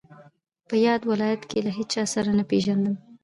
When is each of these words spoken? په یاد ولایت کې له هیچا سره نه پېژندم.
په 0.67 0.75
یاد 0.85 1.01
ولایت 1.11 1.41
کې 1.49 1.59
له 1.65 1.71
هیچا 1.77 2.03
سره 2.13 2.29
نه 2.37 2.43
پېژندم. 2.49 2.95